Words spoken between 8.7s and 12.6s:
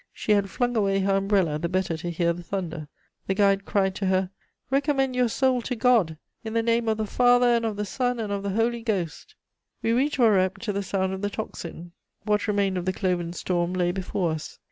Ghost!" We reached Voreppe to the sound of the tocsin; what